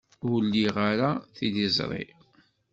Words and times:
Ur 0.31 0.39
liɣ 0.43 0.75
ara 0.91 1.11
tiliẓri. 1.35 2.03